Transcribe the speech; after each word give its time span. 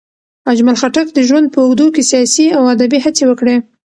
اجمل 0.51 0.75
خټک 0.81 1.07
د 1.13 1.19
ژوند 1.27 1.47
په 1.53 1.59
اوږدو 1.63 1.87
کې 1.95 2.01
سیاسي 2.11 2.47
او 2.57 2.63
ادبي 2.73 2.99
هڅې 3.05 3.23
وکړې. 3.27 3.55